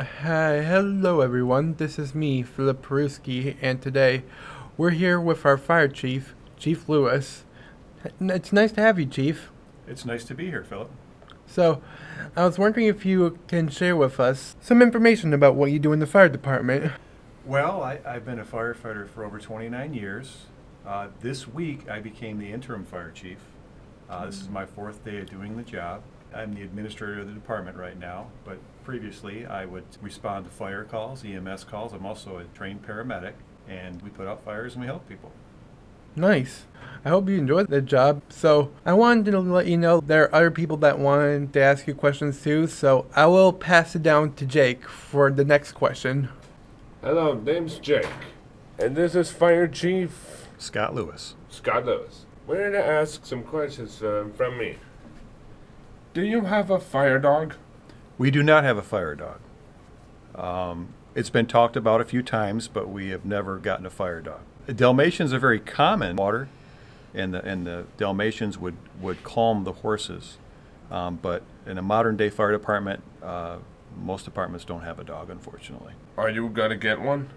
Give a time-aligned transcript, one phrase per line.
[0.00, 1.74] Hi, hello everyone.
[1.74, 4.22] This is me, Philip Peruski, and today
[4.78, 7.44] we're here with our fire chief, Chief Lewis.
[8.18, 9.50] It's nice to have you, Chief.
[9.86, 10.90] It's nice to be here, Philip.
[11.46, 11.82] So,
[12.34, 15.92] I was wondering if you can share with us some information about what you do
[15.92, 16.92] in the fire department.
[17.44, 20.46] Well, I, I've been a firefighter for over 29 years.
[20.86, 23.40] Uh, this week, I became the interim fire chief.
[24.08, 26.00] Uh, this is my fourth day of doing the job.
[26.34, 28.58] I'm the administrator of the department right now, but
[28.90, 31.92] previously, I would respond to fire calls, EMS calls.
[31.92, 33.34] I'm also a trained paramedic,
[33.68, 35.30] and we put out fires and we help people.
[36.16, 36.64] Nice.
[37.04, 38.20] I hope you enjoyed the job.
[38.30, 41.86] So, I wanted to let you know there are other people that wanted to ask
[41.86, 46.28] you questions too, so I will pass it down to Jake for the next question.
[47.00, 48.10] Hello, name's Jake,
[48.76, 51.36] and this is Fire Chief Scott Lewis.
[51.48, 52.26] Scott Lewis.
[52.44, 54.78] We're going to ask some questions um, from me.
[56.12, 57.54] Do you have a fire dog?
[58.20, 59.40] We do not have a fire dog.
[60.34, 64.20] Um, it's been talked about a few times, but we have never gotten a fire
[64.20, 64.40] dog.
[64.66, 66.50] Dalmatians are very common water,
[67.14, 70.36] and the and the Dalmatians would would calm the horses.
[70.90, 73.56] Um, but in a modern day fire department, uh,
[73.96, 75.94] most departments don't have a dog, unfortunately.
[76.18, 77.30] Are you gonna get one?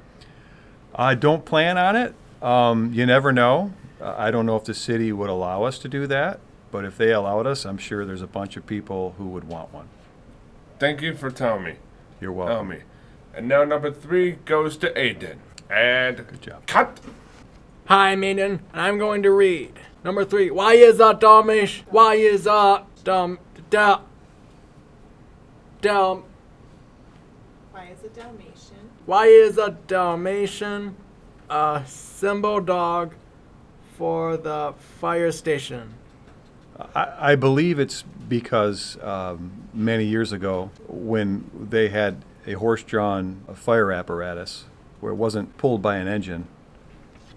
[0.94, 2.14] I don't plan on it.
[2.42, 3.74] Um, you never know.
[4.02, 6.42] Uh, I don't know if the city would allow us to do that,
[6.72, 9.74] but if they allowed us, I'm sure there's a bunch of people who would want
[9.74, 9.88] one.
[10.84, 11.76] Thank you for telling me.
[12.20, 12.68] You're Tell welcome.
[12.68, 12.80] me.
[13.34, 15.38] And now number three goes to Aiden.
[15.70, 16.68] And Good job.
[16.68, 17.00] cut.
[17.86, 19.80] Hi, I'm Aiden, and I'm going to read.
[20.04, 20.52] Number three.
[20.52, 21.86] Why is a Dalmatian?
[21.90, 23.40] Why is a Dum
[23.70, 24.04] Dal
[25.80, 26.26] Dal
[27.72, 28.90] Why is it Dalmatian?
[29.06, 30.98] Why is a Dalmatian
[31.50, 33.14] a symbol dog
[33.98, 35.94] for the fire station?
[36.94, 43.92] I, I believe it's because um, many years ago, when they had a horse-drawn fire
[43.92, 44.66] apparatus,
[45.00, 46.48] where it wasn't pulled by an engine,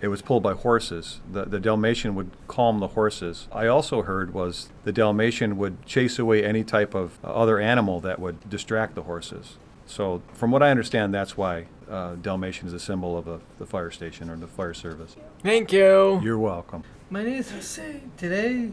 [0.01, 1.21] it was pulled by horses.
[1.31, 3.49] The, the Dalmatian would calm the horses.
[3.51, 8.19] I also heard was the Dalmatian would chase away any type of other animal that
[8.19, 9.57] would distract the horses.
[9.87, 13.67] So, from what I understand, that's why uh, Dalmatian is a symbol of a, the
[13.67, 15.17] fire station or the fire service.
[15.43, 16.21] Thank you.
[16.23, 16.83] You're welcome.
[17.09, 18.01] My name is Jose.
[18.17, 18.71] Today,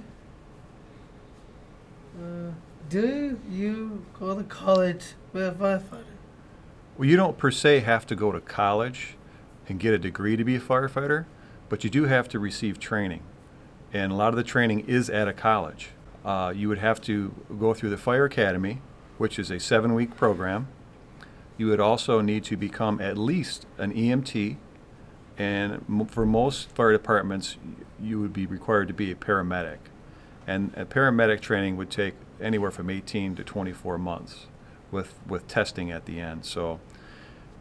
[2.20, 2.52] uh,
[2.90, 6.04] do you go to college with a firefighter?
[6.98, 9.16] Well, you don't per se have to go to college
[9.68, 11.26] and get a degree to be a firefighter,
[11.70, 13.22] but you do have to receive training.
[13.92, 15.90] And a lot of the training is at a college.
[16.24, 18.82] Uh, you would have to go through the Fire Academy,
[19.18, 20.68] which is a seven week program.
[21.58, 24.58] You would also need to become at least an EMT.
[25.38, 27.58] And for most fire departments,
[28.00, 29.80] you would be required to be a paramedic.
[30.46, 34.48] And a paramedic training would take anywhere from 18 to 24 months
[34.92, 36.46] with, with testing at the end.
[36.46, 36.80] So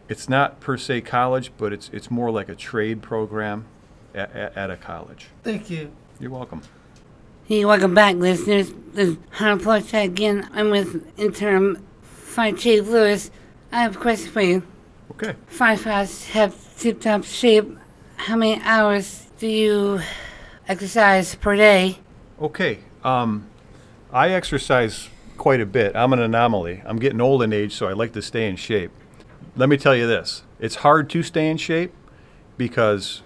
[0.09, 3.66] it's not per se college, but it's, it's more like a trade program
[4.15, 5.28] at, at, at a college.
[5.43, 5.93] Thank you.
[6.20, 6.62] You're welcome.
[7.44, 8.72] Hey, welcome back, listeners.
[8.93, 10.49] This is Hannah Portia again.
[10.53, 13.31] I'm with interim Fire Chief Lewis.
[13.70, 14.62] I have a question for you.
[15.10, 15.34] Okay.
[15.50, 17.78] Firefighters have tip-top shape.
[18.16, 20.00] How many hours do you
[20.69, 21.99] exercise per day?
[22.41, 22.78] Okay.
[23.04, 23.48] Um,
[24.12, 25.97] I exercise quite a bit.
[25.97, 26.82] I'm an anomaly.
[26.84, 28.91] I'm getting old in age, so I like to stay in shape.
[29.56, 31.93] Let me tell you this it's hard to stay in shape
[32.56, 33.22] because,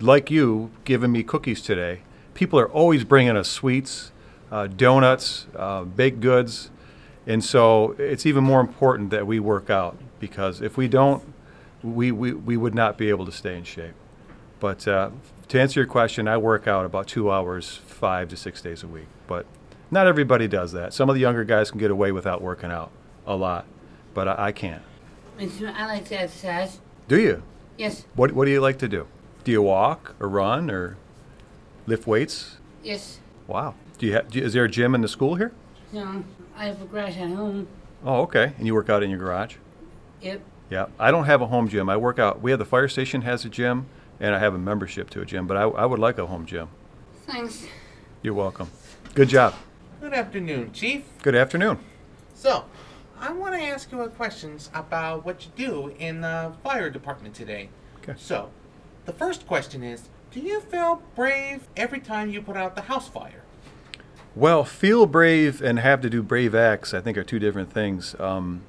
[0.00, 2.00] like you giving me cookies today,
[2.34, 4.12] people are always bringing us sweets,
[4.50, 6.70] uh, donuts, uh, baked goods.
[7.26, 11.22] And so it's even more important that we work out because if we don't,
[11.82, 13.94] we, we, we would not be able to stay in shape.
[14.60, 15.10] But uh,
[15.48, 18.86] to answer your question, I work out about two hours, five to six days a
[18.86, 19.06] week.
[19.26, 19.46] But
[19.90, 20.92] not everybody does that.
[20.92, 22.90] Some of the younger guys can get away without working out
[23.26, 23.66] a lot,
[24.14, 24.82] but I, I can't.
[25.40, 26.80] I like to exercise.
[27.08, 27.42] Do you?
[27.78, 29.06] Yes, What, what do you like to do?
[29.42, 30.98] Do you walk or run or
[31.86, 32.58] lift weights?
[32.82, 33.18] yes.
[33.46, 33.74] Wow.
[33.98, 35.50] Do you ha- do, is there a gym in the school here?
[35.92, 36.22] No,
[36.56, 37.66] I have a garage at home.
[38.04, 38.52] Oh, okay.
[38.58, 39.56] And you work out in your garage?
[40.22, 40.40] Yep.
[40.70, 40.86] Yeah.
[41.00, 41.88] I don't have a home gym.
[41.88, 42.40] I work out.
[42.40, 43.86] We have the fire station has a gym,
[44.20, 45.46] and I have a membership to a gym.
[45.46, 46.68] But I, I would like a home gym.
[47.26, 47.66] Thanks.
[48.22, 48.70] You're welcome.
[49.14, 49.54] Good job.
[50.00, 51.04] Good afternoon, Chief.
[51.22, 51.78] Good afternoon.
[52.34, 52.64] So,
[53.18, 57.34] I want to ask you a questions about what you do in the fire department
[57.34, 57.68] today.
[58.02, 58.14] Okay.
[58.16, 58.50] So,
[59.04, 63.08] the first question is Do you feel brave every time you put out the house
[63.08, 63.42] fire?
[64.34, 68.14] Well, feel brave and have to do brave acts, I think, are two different things.
[68.20, 68.62] Um,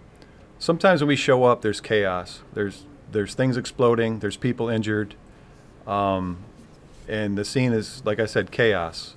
[0.57, 2.42] sometimes when we show up, there's chaos.
[2.53, 4.19] There's there's things exploding.
[4.19, 5.15] There's people injured,
[5.88, 6.38] um,
[7.07, 9.16] and the scene is, like I said, chaos.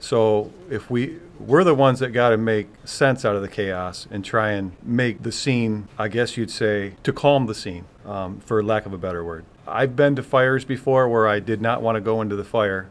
[0.00, 4.08] So if we, we're the ones that got to make sense out of the chaos
[4.10, 8.40] and try and make the scene, I guess you'd say, to calm the scene, um,
[8.40, 9.44] for lack of a better word.
[9.66, 12.88] I've been to fires before where I did not want to go into the fire,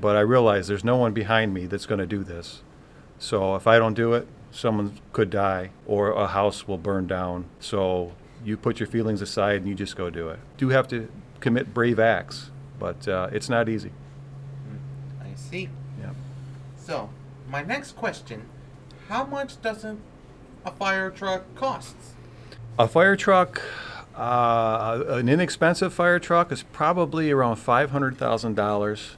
[0.00, 2.62] but I realized there's no one behind me that's going to do this.
[3.18, 7.44] So if I don't do it, someone could die or a house will burn down.
[7.60, 8.12] So
[8.42, 10.38] you put your feelings aside and you just go do it.
[10.56, 11.08] Do have to
[11.40, 13.92] commit brave acts, but uh, it's not easy.
[15.20, 15.68] I see.
[16.00, 16.12] Yeah.
[16.76, 17.10] So,
[17.48, 18.46] my next question
[19.08, 19.96] how much does a,
[20.64, 21.96] a fire truck cost?
[22.78, 23.62] A fire truck,
[24.14, 29.16] uh, an inexpensive fire truck is probably around five hundred thousand dollars.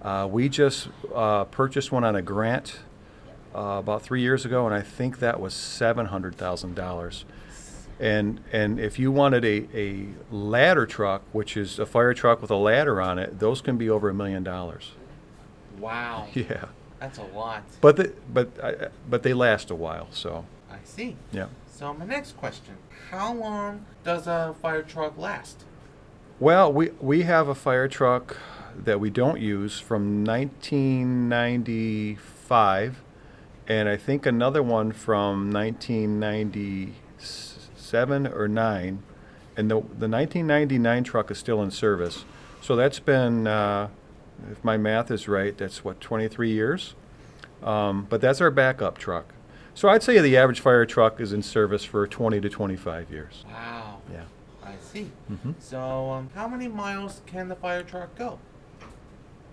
[0.00, 2.80] Uh, we just uh, purchased one on a grant
[3.54, 7.24] uh, about three years ago, and I think that was seven hundred thousand dollars.
[8.00, 12.50] And and if you wanted a, a ladder truck, which is a fire truck with
[12.50, 14.92] a ladder on it, those can be over a million dollars.
[15.78, 16.28] Wow.
[16.34, 16.66] Yeah,
[17.00, 17.64] That's a lot.
[17.80, 20.08] but the, but I, but they last a while.
[20.10, 21.16] So I see.
[21.32, 21.46] yeah.
[21.66, 22.76] So, my next question
[23.10, 25.64] how long does a fire truck last?
[26.40, 28.36] Well, we we have a fire truck
[28.76, 33.02] that we don't use from 1995,
[33.66, 35.50] and I think another one from
[37.92, 39.02] 1997 or nine,
[39.56, 42.24] and the the 1999 truck is still in service.
[42.60, 43.88] So that's been, uh,
[44.50, 46.94] if my math is right, that's what 23 years.
[47.62, 49.32] Um, but that's our backup truck.
[49.74, 53.44] So I'd say the average fire truck is in service for 20 to 25 years.
[53.48, 53.98] Wow.
[54.12, 54.22] Yeah.
[54.64, 55.10] I see.
[55.30, 55.54] Mhm.
[55.60, 58.38] So, um, how many miles can the fire truck go?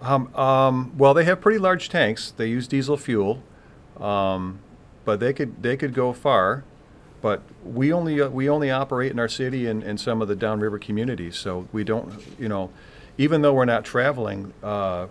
[0.02, 2.32] Um, um, well, they have pretty large tanks.
[2.36, 3.42] They use diesel fuel,
[4.00, 4.60] um,
[5.06, 6.64] but they could they could go far.
[7.26, 10.36] But we only uh, we only operate in our city and, and some of the
[10.36, 12.70] downriver communities, so we don't you know,
[13.18, 14.54] even though we're not traveling.
[14.62, 15.08] Uh,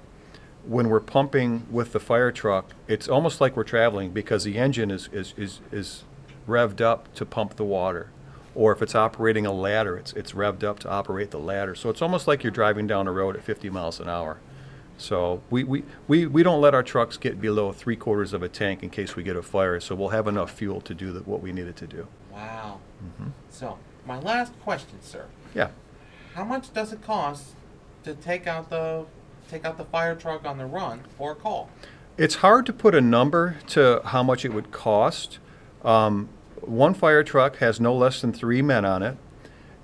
[0.65, 4.93] when we're pumping with the fire truck, it's almost like we're traveling because the engine
[4.93, 6.05] is, is, is, is
[6.47, 8.11] revved up to pump the water.
[8.55, 11.75] Or if it's operating a ladder, it's, it's revved up to operate the ladder.
[11.75, 14.39] So it's almost like you're driving down the road at 50 miles an hour.
[14.97, 18.49] So we, we, we, we don't let our trucks get below three quarters of a
[18.49, 19.81] tank in case we get a fire.
[19.81, 22.07] So we'll have enough fuel to do the, what we needed to do.
[22.33, 22.81] Wow.
[23.51, 25.27] So, my last question, sir.
[25.55, 25.71] Yeah.
[26.35, 27.55] How much does it cost
[28.03, 29.07] to take out the
[29.49, 31.71] take out the fire truck on the run for a call?
[32.17, 35.39] It's hard to put a number to how much it would cost.
[35.85, 36.29] Um,
[36.61, 39.17] one fire truck has no less than three men on it,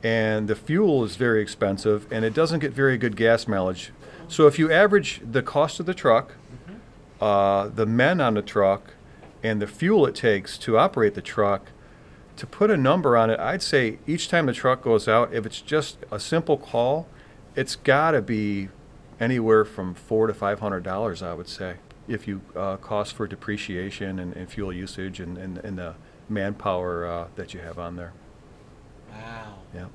[0.03, 3.93] and the fuel is very expensive, and it doesn't get very good gas mileage.
[4.31, 6.37] So if you average the cost of the truck,
[7.21, 8.95] uh, the men on the truck,
[9.43, 11.71] and the fuel it takes to operate the truck,
[12.37, 15.45] to put a number on it, I'd say each time the truck goes out, if
[15.45, 17.09] it's just a simple call,
[17.57, 18.69] it's got to be
[19.19, 23.27] anywhere from four to five hundred dollars, I would say, if you uh, cost for
[23.27, 25.97] depreciation and, and fuel usage and, and, and the
[26.29, 28.13] manpower uh, that you have on there.
[29.11, 29.55] Wow.
[29.75, 29.87] Yeah.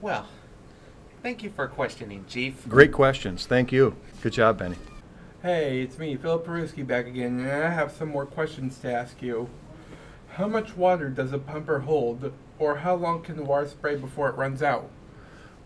[0.00, 0.28] Well,
[1.24, 2.68] thank you for questioning, Chief.
[2.68, 3.46] Great questions.
[3.46, 3.96] Thank you.
[4.20, 4.76] Good job, Benny.
[5.42, 9.22] Hey, it's me, Philip Peruski back again, and I have some more questions to ask
[9.22, 9.48] you.
[10.34, 14.28] How much water does a pumper hold, or how long can the water spray before
[14.28, 14.90] it runs out?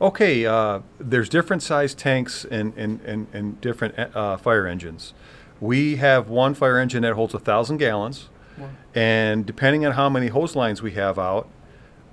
[0.00, 5.12] Okay, uh, there's different size tanks and, and, and, and different uh, fire engines.
[5.60, 8.70] We have one fire engine that holds a thousand gallons, Wow.
[8.94, 11.48] and depending on how many hose lines we have out,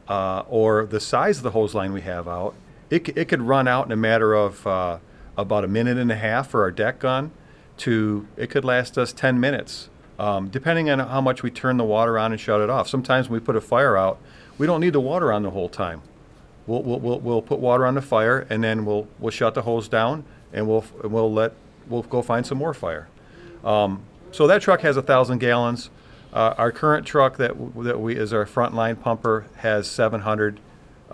[0.08, 2.55] uh, or the size of the hose line we have out,
[2.89, 4.98] it, it could run out in a matter of uh,
[5.38, 7.32] about a minute and a half for our deck gun
[7.77, 11.84] to it could last us 10 minutes, um, depending on how much we turn the
[11.84, 12.88] water on and shut it off.
[12.88, 14.20] Sometimes when we put a fire out,
[14.58, 16.01] we don't need the water on the whole time.
[16.68, 19.63] We'll, we'll, we'll, we'll put water on the fire and then we'll, we'll shut the
[19.63, 20.24] hose down
[20.54, 21.54] and we'll, we'll let,
[21.88, 23.10] we'll go find some more fire.
[23.63, 25.89] Um, so that truck has a thousand gallons.
[26.34, 30.60] Uh, our current truck that, that we, is our frontline pumper has seven hundred,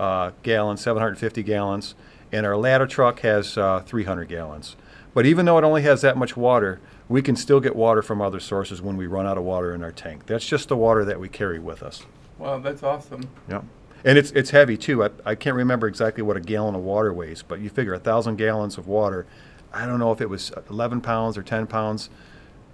[0.01, 1.95] uh, gallons, seven hundred and fifty gallons.
[2.31, 4.75] And our ladder truck has, uh, three hundred gallons.
[5.13, 8.21] But even though it only has that much water, we can still get water from
[8.21, 10.25] other sources when we run out of water in our tank.
[10.25, 12.05] That's just the water that we carry with us.
[12.39, 13.29] Wow, that's awesome.
[13.49, 13.65] Yep.
[14.03, 15.03] And it's, it's heavy too.
[15.03, 17.99] I, I can't remember exactly what a gallon of water weighs, but you figure a
[17.99, 19.27] thousand gallons of water.
[19.73, 22.09] I don't know if it was 11 pounds or 10 pounds,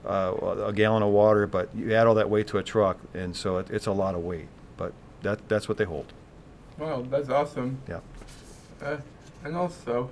[0.05, 0.33] uh,
[0.65, 3.57] a gallon of water, but you add all that weight to a truck, and so
[3.57, 4.47] it, it's a lot of weight.
[4.77, 4.93] But
[5.23, 6.13] that, that's what they hold.
[6.77, 7.79] Wow, that's awesome.
[7.87, 7.99] Yeah.
[8.81, 8.97] Uh,
[9.43, 10.09] and also,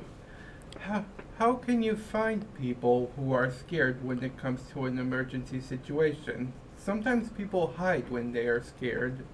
[0.80, 1.06] how,
[1.38, 6.54] how can you find people who are scared when it comes to an emergency situation?
[6.78, 9.26] Sometimes people hide when they are scared.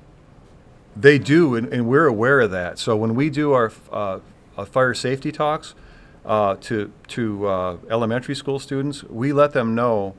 [0.95, 2.77] They do, and, and we're aware of that.
[2.79, 4.19] So when we do our uh,
[4.57, 5.73] uh, fire safety talks,
[6.25, 10.15] uh, to to uh, elementary school students, we let them know.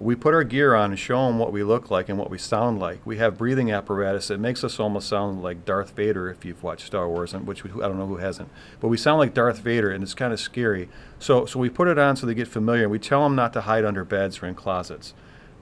[0.00, 2.38] We put our gear on and show them what we look like and what we
[2.38, 3.04] sound like.
[3.04, 6.86] We have breathing apparatus that makes us almost sound like Darth Vader if you've watched
[6.86, 8.48] Star Wars, and which we- I don't know who hasn't.
[8.80, 10.88] But we sound like Darth Vader, and it's kind of scary.
[11.18, 12.88] So so we put it on so they get familiar.
[12.88, 15.14] We tell them not to hide under beds or in closets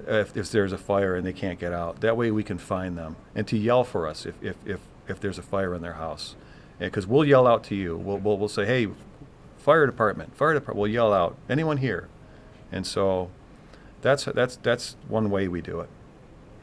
[0.06, 2.00] uh, if, if there's a fire and they can't get out.
[2.02, 5.18] That way we can find them and to yell for us if, if, if, if
[5.18, 6.36] there's a fire in their house.
[6.78, 7.96] Because we'll yell out to you.
[7.96, 8.88] We'll, we'll, we'll say, hey,
[9.56, 10.78] fire department, fire department.
[10.78, 12.08] We'll yell out, anyone here?
[12.70, 13.30] And so
[14.02, 15.88] that's, that's, that's one way we do it.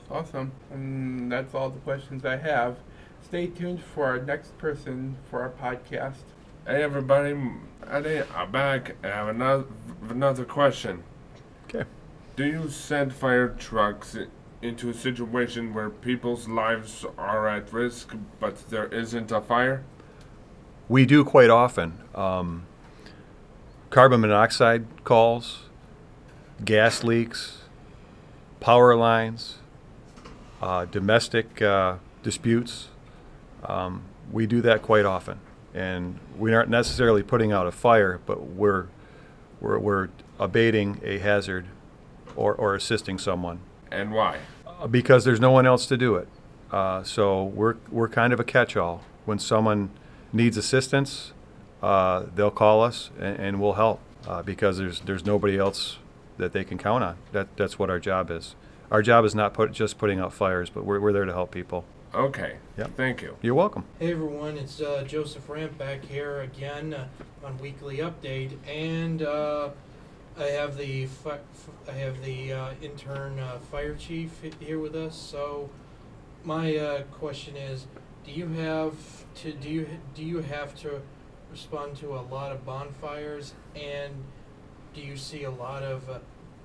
[0.09, 0.51] Awesome.
[0.71, 2.77] And that's all the questions I have.
[3.21, 6.17] Stay tuned for our next person for our podcast.
[6.65, 7.37] Hey everybody,
[7.89, 8.95] Eddie, I'm back.
[9.03, 9.65] I have another
[10.09, 11.03] another question.
[11.65, 11.83] Okay.
[12.35, 14.15] Do you send fire trucks
[14.61, 19.83] into a situation where people's lives are at risk, but there isn't a fire?
[20.87, 21.97] We do quite often.
[22.15, 22.65] Um,
[23.89, 25.69] carbon monoxide calls,
[26.65, 27.59] gas leaks,
[28.59, 29.57] power lines,
[30.61, 32.87] uh, domestic uh, disputes.
[33.63, 35.39] Um, we do that quite often,
[35.73, 38.87] and we aren't necessarily putting out a fire, but we're
[39.61, 41.67] we're, we're abating a hazard
[42.35, 43.59] or, or assisting someone
[43.91, 44.39] And why?
[44.67, 46.27] uh, because there's no one else to do it.
[46.71, 49.03] Uh, so we're we're kind of a catch-all.
[49.25, 49.91] When someone
[50.33, 51.31] needs assistance,
[51.81, 55.99] uh, they'll call us and, and we'll help uh, because there's there's nobody else
[56.37, 57.17] that they can count on.
[57.31, 58.55] That that's what our job is.
[58.91, 61.51] Our job is not put, just putting out fires, but we're, we're there to help
[61.51, 61.83] people.
[62.13, 62.57] Okay.
[62.77, 62.91] Yep.
[62.95, 63.37] Thank you.
[63.41, 63.85] You're welcome.
[63.99, 67.07] Hey everyone, it's uh, Joseph Ramp back here again uh,
[67.43, 69.69] on Weekly Update, and uh,
[70.37, 74.95] I have the fi- f- I have the uh, intern uh, fire chief here with
[74.95, 75.15] us.
[75.15, 75.69] So
[76.43, 77.87] my uh, question is,
[78.23, 78.93] do you have
[79.35, 81.01] to do you do you have to
[81.51, 84.13] respond to a lot of bonfires, and
[84.93, 86.19] do you see a lot of uh,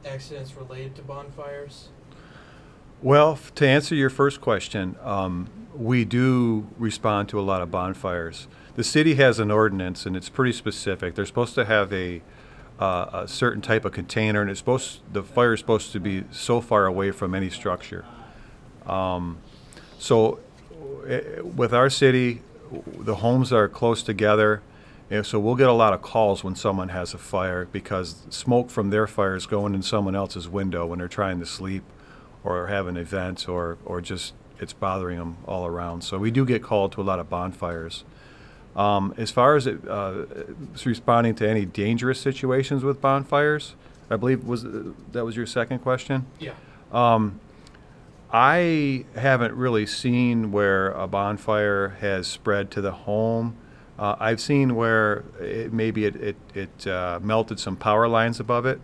[0.06, 1.88] accidents related to bonfires?
[3.02, 7.70] Well, f- to answer your first question, um, we do respond to a lot of
[7.70, 8.48] bonfires.
[8.74, 11.14] The city has an ordinance, and it's pretty specific.
[11.14, 12.22] They're supposed to have a,
[12.78, 16.24] uh, a certain type of container, and it's supposed the fire is supposed to be
[16.30, 18.04] so far away from any structure.
[18.86, 19.38] Um,
[19.98, 20.40] so,
[21.06, 22.42] eh, with our city,
[22.98, 24.62] the homes are close together,
[25.10, 28.70] and so we'll get a lot of calls when someone has a fire because smoke
[28.70, 31.82] from their fire is going in someone else's window when they're trying to sleep
[32.44, 36.02] or have an event or, or just it's bothering them all around.
[36.02, 38.04] So we do get called to a lot of bonfires.
[38.76, 40.24] Um, as far as it, uh,
[40.84, 43.74] responding to any dangerous situations with bonfires,
[44.10, 44.64] I believe was
[45.12, 46.26] that was your second question.
[46.38, 46.52] Yeah.
[46.92, 47.40] Um,
[48.30, 53.56] I haven't really seen where a bonfire has spread to the home.
[53.98, 58.64] Uh, I've seen where it, maybe it, it, it uh, melted some power lines above
[58.64, 58.80] it,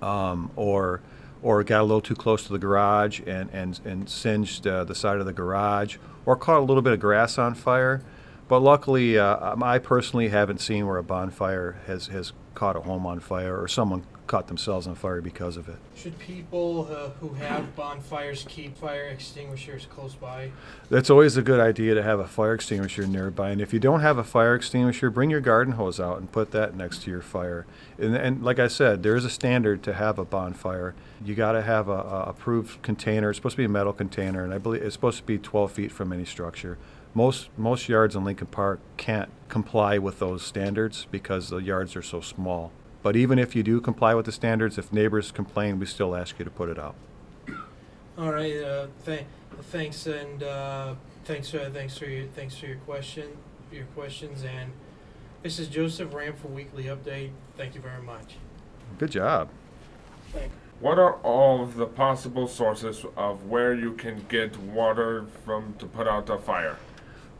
[0.00, 1.02] um, or
[1.42, 4.94] or got a little too close to the garage and, and, and singed uh, the
[4.94, 8.02] side of the garage, or caught a little bit of grass on fire.
[8.48, 12.80] But luckily, uh, um, I personally haven't seen where a bonfire has, has caught a
[12.80, 15.76] home on fire or someone caught themselves on fire because of it.
[15.94, 20.50] Should people uh, who have bonfires keep fire extinguishers close by?
[20.90, 23.50] That's always a good idea to have a fire extinguisher nearby.
[23.50, 26.50] And if you don't have a fire extinguisher, bring your garden hose out and put
[26.52, 27.66] that next to your fire.
[27.98, 30.94] And, and like I said, there is a standard to have a bonfire.
[31.24, 33.30] You got to have a, a approved container.
[33.30, 35.72] It's supposed to be a metal container, and I believe it's supposed to be 12
[35.72, 36.78] feet from any structure.
[37.14, 42.02] Most most yards in Lincoln Park can't comply with those standards because the yards are
[42.02, 42.72] so small.
[43.06, 46.40] But even if you do comply with the standards, if neighbors complain, we still ask
[46.40, 46.96] you to put it out.
[48.18, 48.56] All right.
[48.56, 49.26] Uh, th-
[49.70, 50.94] thanks and uh,
[51.24, 53.28] thanks for thanks for your thanks for your question
[53.70, 54.72] your questions and
[55.44, 57.30] this is Joseph Ram for Weekly Update.
[57.56, 58.38] Thank you very much.
[58.98, 59.50] Good job.
[60.80, 65.86] What are all of the possible sources of where you can get water from to
[65.86, 66.76] put out a fire?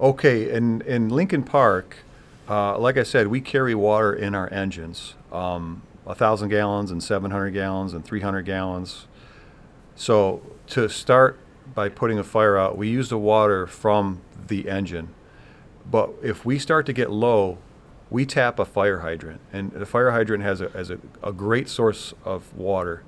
[0.00, 2.04] Okay, in, in Lincoln Park,
[2.48, 7.02] uh, like I said, we carry water in our engines, um, a thousand gallons and
[7.02, 9.06] 700 gallons and 300 gallons.
[9.96, 11.40] So to start
[11.74, 15.08] by putting a fire out, we use the water from the engine.
[15.90, 17.58] But if we start to get low,
[18.10, 21.68] we tap a fire hydrant, and the fire hydrant has a, has a, a great
[21.68, 23.02] source of water.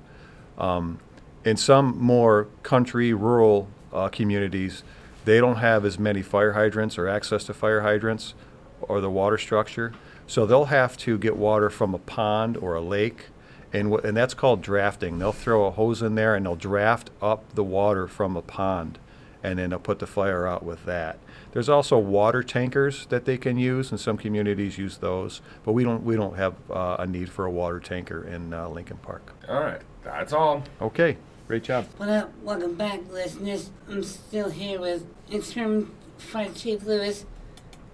[0.57, 0.99] Um,
[1.45, 4.83] in some more country, rural uh, communities,
[5.23, 8.33] they don't have as many fire hydrants or access to fire hydrants
[8.81, 9.93] or the water structure.
[10.27, 13.25] So they'll have to get water from a pond or a lake,
[13.73, 15.17] and, wh- and that's called drafting.
[15.19, 18.99] They'll throw a hose in there and they'll draft up the water from a pond.
[19.41, 21.17] and then they'll put the fire out with that.
[21.53, 25.83] There's also water tankers that they can use, and some communities use those, but we
[25.85, 29.33] don't we don't have uh, a need for a water tanker in uh, Lincoln Park.
[29.47, 30.63] All right, that's all.
[30.81, 31.15] Okay,
[31.47, 31.85] great job.
[31.97, 32.31] What up?
[32.43, 33.71] Welcome back, listeners.
[33.89, 37.25] I'm still here with Interim Fire Chief Lewis.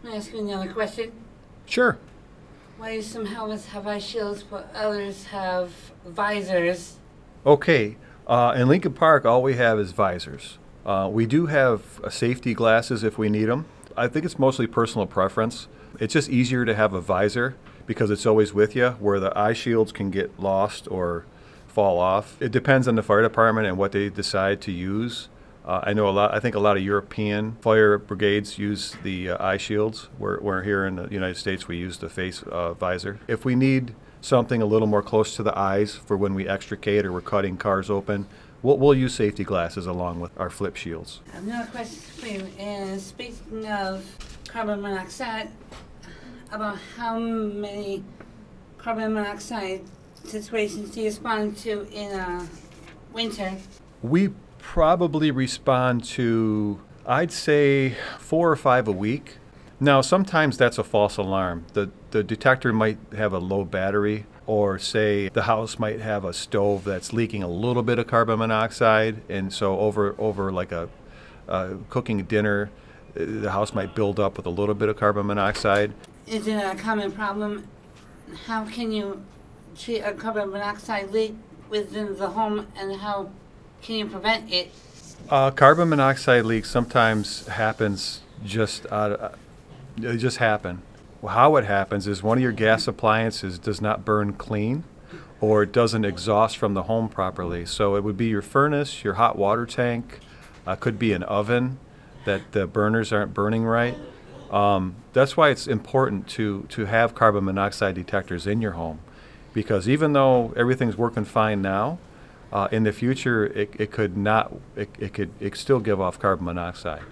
[0.06, 1.12] Can I ask you another question?
[1.66, 1.98] Sure.
[2.78, 5.72] Why do some helmets have eye shields but others have
[6.06, 6.98] visors?
[7.44, 7.98] Okay,
[8.28, 10.60] uh, in Lincoln Park, all we have is visors.
[10.86, 13.66] Uh, we do have uh, safety glasses if we need them.
[13.98, 15.68] I think it's mostly personal preference.
[16.00, 17.56] It's just easier to have a visor
[17.88, 21.26] because it's always with you, where the eye shields can get lost or
[21.68, 22.40] fall off.
[22.40, 25.30] It depends on the fire department and what they decide to use.
[25.66, 26.34] Uh, I know a lot.
[26.34, 30.10] I think a lot of European fire brigades use the uh, eye shields.
[30.20, 33.20] Where, where here in the United States we use the face uh, visor.
[33.28, 37.06] If we need something a little more close to the eyes for when we extricate
[37.06, 38.28] or we're cutting cars open,
[38.62, 41.22] we'll, we'll use safety glasses along with our flip shields.
[41.34, 44.06] Another question for you is speaking of
[44.48, 45.50] carbon monoxide,
[46.52, 48.04] about how many
[48.78, 49.82] carbon monoxide
[50.24, 52.48] situations do you respond to in a
[53.12, 53.56] winter?
[54.02, 54.30] We
[54.66, 59.38] probably respond to, I'd say, four or five a week.
[59.80, 61.66] Now, sometimes that's a false alarm.
[61.74, 66.34] The, the detector might have a low battery, or say the house might have a
[66.34, 70.90] stove that's leaking a little bit of carbon monoxide, and so over, over like a
[71.90, 72.70] cooking dinner,
[73.16, 75.94] uh, the house might build up with a little bit of carbon monoxide.
[76.28, 77.68] Is it a common problem?
[78.46, 79.24] How can you
[79.78, 81.36] treat a carbon monoxide leak
[81.70, 83.30] within the home and how
[83.86, 84.72] can you prevent it?
[85.30, 89.40] Uh, carbon monoxide leaks sometimes happens just out of,
[89.96, 90.82] they just happen.
[91.28, 94.84] How it happens is one of your gas appliances does not burn clean
[95.40, 97.66] or it doesn't exhaust from the home properly.
[97.66, 100.20] So it would be your furnace, your hot water tank,
[100.66, 101.78] uh, could be an oven
[102.26, 103.96] that the burners aren't burning right.
[104.52, 109.00] Um, that's why it's important to, to have carbon monoxide detectors in your home
[109.54, 111.98] because even though everything's working fine now,
[112.56, 116.18] uh, in the future it, it could not it, it could it still give off
[116.18, 117.04] carbon monoxide.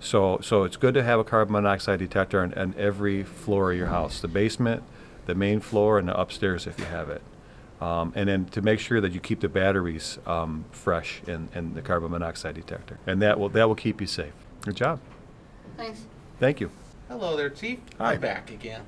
[0.00, 3.78] So so it's good to have a carbon monoxide detector on, on every floor of
[3.78, 4.82] your house, the basement,
[5.24, 7.22] the main floor, and the upstairs if you have it.
[7.80, 11.72] Um, and then to make sure that you keep the batteries um, fresh in, in
[11.72, 14.34] the carbon monoxide detector, and that will that will keep you safe.
[14.60, 15.00] Good job.
[15.78, 16.04] Thanks.
[16.38, 16.70] Thank you.
[17.08, 17.78] Hello there, Chief.
[17.96, 18.12] Hi.
[18.12, 18.82] I'm back again.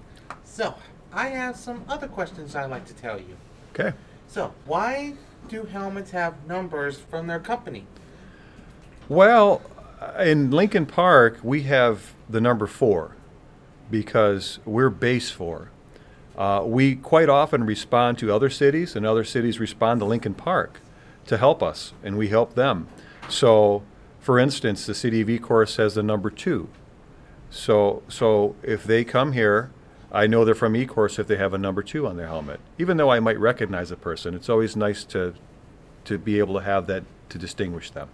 [0.44, 0.74] So,
[1.12, 3.37] I have some other questions I'd like to tell you.
[3.72, 3.96] Okay.
[4.28, 5.14] So, why
[5.48, 7.87] do helmets have numbers from their company?
[9.09, 9.62] Well,
[10.18, 13.16] in Lincoln Park, we have the number four
[13.90, 15.70] because we're base four.
[16.37, 20.80] Uh, we quite often respond to other cities, and other cities respond to Lincoln Park
[21.26, 22.88] to help us, and we help them.
[23.28, 23.83] So,
[24.18, 26.68] for instance, the city of Ecorse has the number two.
[27.50, 29.70] So, so if they come here,
[30.14, 32.61] I know they're from Ecorse if they have a number two on their helmet.
[32.79, 35.35] Even though I might recognize a person, it's always nice to
[36.05, 38.09] to be able to have that to distinguish them.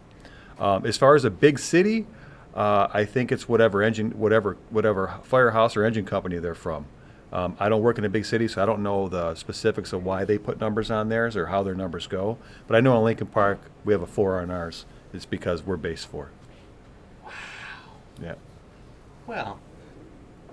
[0.58, 2.06] Um, as far as a big city,
[2.54, 6.86] uh, I think it's whatever engine, whatever whatever firehouse or engine company they're from.
[7.32, 10.02] Um, I don't work in a big city, so I don't know the specifics of
[10.02, 12.38] why they put numbers on theirs or how their numbers go.
[12.66, 14.86] But I know in Lincoln Park we have a four on ours.
[15.12, 16.30] It's because we're base four.
[17.24, 17.30] Wow.
[18.20, 18.34] Yeah.
[19.26, 19.60] Well,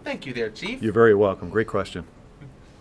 [0.08, 0.82] thank you there, Chief.
[0.82, 1.50] You're very welcome.
[1.50, 2.06] Great question.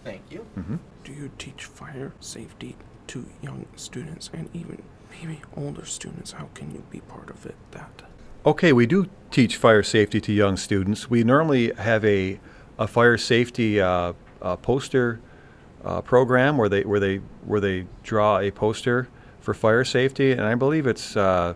[0.05, 0.41] Thank you.
[0.55, 2.77] hmm Do you teach fire safety
[3.09, 6.33] to young students and even maybe older students?
[6.33, 7.57] How can you be part of it?
[7.73, 8.05] That
[8.45, 11.11] Okay, we do teach fire safety to young students.
[11.11, 12.39] We normally have a,
[12.79, 15.19] a fire safety uh, uh, poster
[15.85, 19.09] uh, program where they where they where they draw a poster
[19.41, 21.55] for fire safety, and I believe it's uh,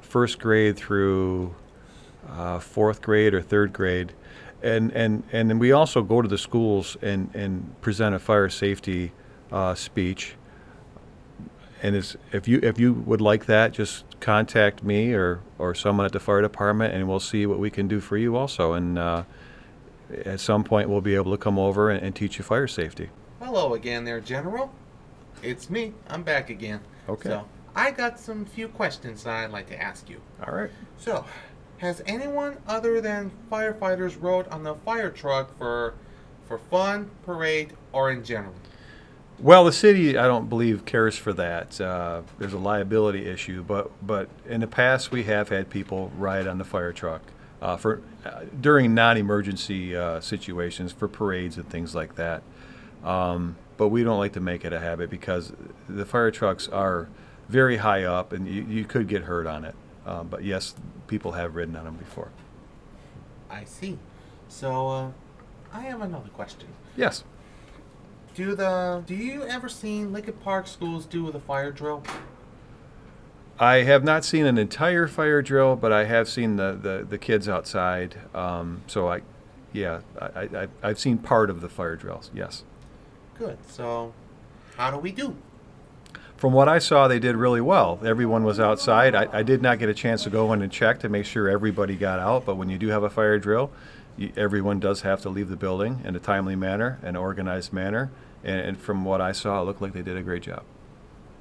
[0.00, 1.54] first grade through
[2.28, 4.12] uh, fourth grade or third grade,
[4.62, 8.48] and and and then we also go to the schools and and present a fire
[8.48, 9.12] safety
[9.50, 10.34] uh, speech.
[11.82, 16.06] And it's, if you if you would like that, just contact me or, or someone
[16.06, 18.74] at the fire department, and we'll see what we can do for you also.
[18.74, 19.24] And uh,
[20.24, 23.10] at some point, we'll be able to come over and, and teach you fire safety.
[23.40, 24.72] Hello again there, General.
[25.42, 25.92] It's me.
[26.08, 26.80] I'm back again.
[27.08, 27.30] Okay.
[27.30, 30.20] So, I got some few questions that I'd like to ask you.
[30.46, 30.70] All right.
[30.98, 31.24] So,
[31.82, 35.94] has anyone other than firefighters rode on the fire truck for
[36.46, 38.54] for fun, parade, or in general?
[39.40, 41.80] Well, the city, I don't believe, cares for that.
[41.80, 46.46] Uh, there's a liability issue, but but in the past, we have had people ride
[46.46, 47.22] on the fire truck
[47.60, 52.44] uh, for uh, during non-emergency uh, situations for parades and things like that.
[53.02, 55.52] Um, but we don't like to make it a habit because
[55.88, 57.08] the fire trucks are
[57.48, 59.74] very high up, and you, you could get hurt on it.
[60.06, 60.74] Um, but yes,
[61.06, 62.30] people have ridden on them before.
[63.50, 63.98] I see.
[64.48, 65.10] So, uh,
[65.72, 66.68] I have another question.
[66.96, 67.24] Yes.
[68.34, 72.02] Do the do you ever seen Lincoln Park schools do the fire drill?
[73.58, 77.18] I have not seen an entire fire drill, but I have seen the, the, the
[77.18, 78.16] kids outside.
[78.34, 79.20] Um, so I,
[79.72, 82.30] yeah, I, I, I've seen part of the fire drills.
[82.34, 82.64] Yes.
[83.38, 83.58] Good.
[83.68, 84.14] So,
[84.76, 85.36] how do we do?
[86.42, 88.00] From what I saw, they did really well.
[88.04, 89.14] Everyone was outside.
[89.14, 91.48] I, I did not get a chance to go in and check to make sure
[91.48, 92.44] everybody got out.
[92.44, 93.70] But when you do have a fire drill,
[94.16, 98.10] you, everyone does have to leave the building in a timely manner, an organized manner.
[98.42, 100.64] And, and from what I saw, it looked like they did a great job.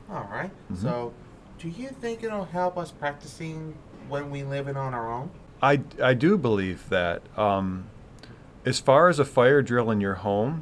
[0.07, 0.51] All right.
[0.71, 0.79] Mhm.
[0.83, 1.13] So,
[1.57, 3.73] do you think it'll help us practicing
[4.07, 5.31] when we live it on our own?
[5.63, 7.23] I, I do believe that.
[7.35, 7.85] Um,
[8.67, 10.61] as far as a fire drill in your home,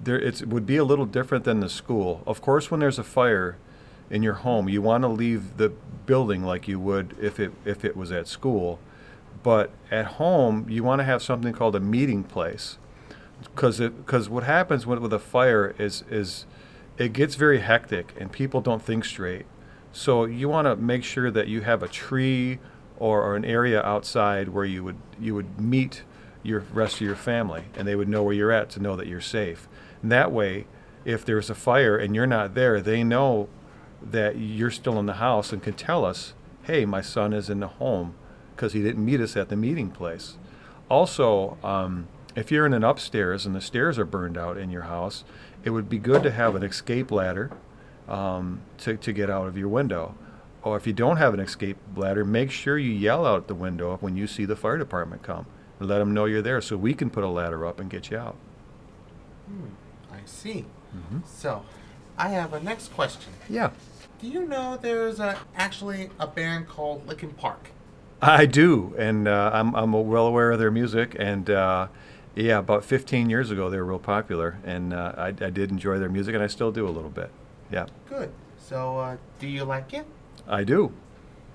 [0.00, 2.22] there it would be a little different than the school.
[2.26, 3.56] Of course, when there's a fire
[4.10, 5.70] in your home, you want to leave the
[6.06, 8.78] building like you would if it if it was at school.
[9.42, 12.78] But at home, you want to have something called a meeting place,
[13.42, 16.46] because because what happens with, with a fire is is
[16.96, 19.46] it gets very hectic and people don't think straight.
[19.92, 22.58] So you want to make sure that you have a tree
[22.98, 26.02] or, or an area outside where you would you would meet
[26.42, 29.06] your rest of your family and they would know where you're at to know that
[29.06, 29.67] you're safe.
[30.02, 30.66] And that way,
[31.04, 33.48] if there's a fire and you're not there, they know
[34.02, 37.60] that you're still in the house and can tell us, "Hey, my son is in
[37.60, 38.14] the home
[38.54, 40.36] because he didn't meet us at the meeting place."
[40.88, 42.06] Also, um,
[42.36, 45.24] if you're in an upstairs and the stairs are burned out in your house,
[45.64, 47.50] it would be good to have an escape ladder
[48.08, 50.14] um, to, to get out of your window.
[50.62, 53.96] Or if you don't have an escape ladder, make sure you yell out the window
[54.00, 55.46] when you see the fire department come.
[55.78, 58.10] And let them know you're there so we can put a ladder up and get
[58.10, 58.36] you out.
[59.46, 59.68] Hmm,
[60.18, 60.64] I see.
[60.94, 61.26] Mhm.
[61.26, 61.62] So,
[62.16, 63.32] I have a next question.
[63.48, 63.70] Yeah.
[64.20, 67.70] Do you know there's a, actually a band called Linkin Park?
[68.20, 71.14] I do, and uh, I'm, I'm well aware of their music.
[71.18, 71.86] And uh,
[72.34, 75.98] yeah, about 15 years ago, they were real popular, and uh, I, I did enjoy
[76.00, 77.30] their music, and I still do a little bit.
[77.70, 78.30] Yeah, Good.
[78.58, 80.04] So, uh, do you like it?
[80.48, 80.92] I do.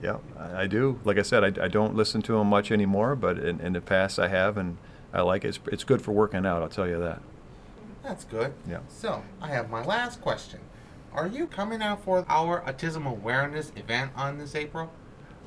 [0.01, 0.99] Yeah, I, I do.
[1.03, 3.81] Like I said, I, I don't listen to them much anymore, but in, in the
[3.81, 4.77] past I have, and
[5.13, 5.49] I like it.
[5.49, 7.21] It's, it's good for working out, I'll tell you that.
[8.03, 8.53] That's good.
[8.69, 8.79] Yeah.
[8.89, 10.59] So, I have my last question.
[11.13, 14.91] Are you coming out for our autism awareness event on this April?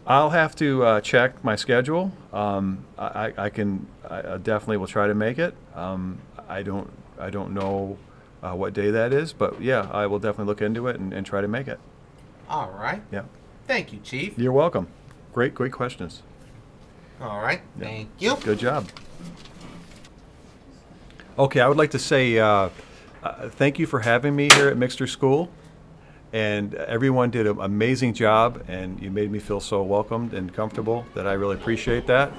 [0.06, 2.12] I'll have to uh, check my schedule.
[2.32, 5.54] Um, I, I can, I definitely will try to make it.
[5.74, 6.88] Um, I don't,
[7.18, 7.98] I don't know
[8.42, 11.26] uh, what day that is, but yeah, I will definitely look into it and, and
[11.26, 11.80] try to make it.
[12.48, 13.02] All right.
[13.10, 13.22] Yeah.
[13.66, 14.38] Thank you, Chief.
[14.38, 14.86] You're welcome.
[15.32, 16.22] Great, great questions.
[17.20, 17.60] All right.
[17.76, 17.84] Yeah.
[17.84, 18.36] Thank you.
[18.36, 18.88] Good job.
[21.38, 22.70] Okay, I would like to say uh,
[23.22, 25.50] uh, thank you for having me here at Mixter School.
[26.32, 31.04] And everyone did an amazing job, and you made me feel so welcomed and comfortable
[31.14, 32.32] that I really appreciate that.